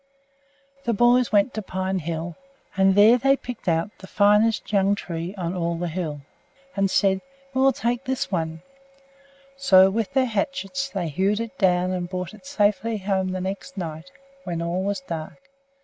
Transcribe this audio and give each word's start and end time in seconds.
The 0.85 0.93
boys 0.95 1.31
went 1.31 1.53
to 1.53 1.61
Pine 1.61 1.99
Hill, 1.99 2.35
and 2.75 2.95
there 2.95 3.19
they 3.19 3.35
picked 3.37 3.67
out 3.67 3.91
the 3.99 4.07
finest 4.07 4.71
young 4.73 4.95
tree 4.95 5.35
on 5.35 5.53
all 5.55 5.75
the 5.77 5.89
hill, 5.89 6.21
and 6.75 6.89
said, 6.89 7.21
"We 7.53 7.61
will 7.61 7.71
take 7.71 8.05
this 8.05 8.31
one." 8.31 8.63
So, 9.57 9.91
with 9.91 10.13
their 10.13 10.25
hatchets 10.25 10.89
they 10.89 11.07
hewed 11.09 11.39
it 11.39 11.55
down 11.59 11.91
and 11.91 12.09
brought 12.09 12.33
it 12.33 12.47
safely 12.47 12.97
home 12.97 13.27
the 13.29 13.41
next 13.41 13.77
night 13.77 14.11
when 14.43 14.59
all 14.59 14.81
was 14.83 15.01
dark. 15.01 15.51